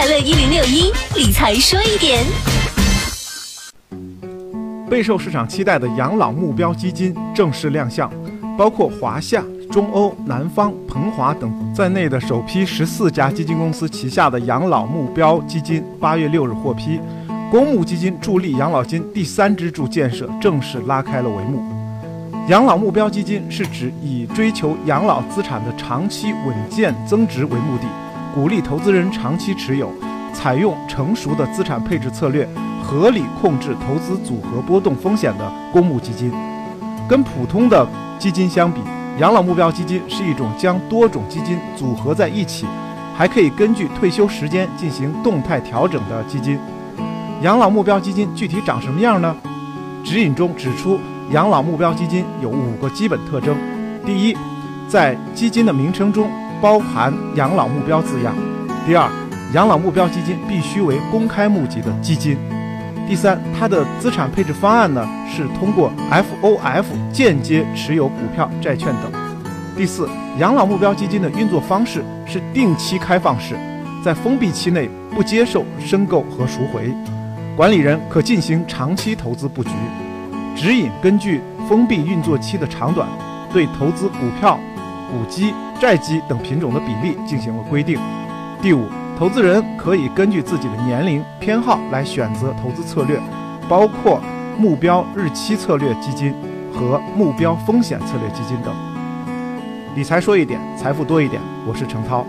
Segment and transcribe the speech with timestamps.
[0.00, 2.24] 快乐一零六一理财说一点。
[4.88, 8.10] 备受市场期待的养老目标基金正式亮相，
[8.56, 16.98] 包括华夏、中欧、南方、鹏华等在内的首批十四家基金公司旗下的养老目标基金，八月六日获批，
[17.50, 21.62] 公募基金助力养老金第三支柱建设正式拉开了帷幕。
[22.48, 27.84] 养老目标基金是指以追求养老资产的长期稳健增值为目的，
[28.34, 29.92] 鼓励投资人长期持有，
[30.32, 32.48] 采用成熟的资产配置策略。
[32.82, 36.32] 合理控制投资组合波动风险的公募基金，
[37.08, 37.86] 跟普通的
[38.18, 38.80] 基金相比，
[39.18, 42.66] 养老目标基金是一种将多种基金组合在一起，
[43.14, 46.58] 还可以根据退休时间进行动态调整的基金。
[47.42, 49.36] 养老目标基金具体长什么样呢？
[50.02, 50.98] 指引中指出，
[51.30, 53.56] 养老目标基金有五个基本特征：
[54.04, 54.36] 第一，
[54.88, 56.28] 在基金的名称中
[56.60, 58.32] 包含“养老目标”字样；
[58.86, 59.08] 第二，
[59.54, 62.36] 养老目标基金必须为公开募集的基金。
[63.08, 69.10] 第三，它的资产配置方案呢是通过 FOF 间接持有股票、债券等。
[69.76, 73.56] 第四，养老目标基金的运作方式是定期开放式，
[74.04, 76.94] 在封闭期内不接受申购和赎回，
[77.56, 79.70] 管理人可进行长期投资布局。
[80.54, 83.08] 指引根据封闭运作期的长短，
[83.52, 84.58] 对投资股票、
[85.10, 87.98] 股基、债基等品种的比例进行了规定。
[88.62, 88.86] 第五。
[89.18, 93.20] 投资人可以根据自己的年龄偏好来选择投资策略，
[93.68, 94.18] 包括
[94.56, 96.34] 目标日期策略基金
[96.72, 98.74] 和目标风险策略基金等。
[99.94, 101.38] 理财说一点，财富多一点。
[101.66, 102.24] 我是陈涛。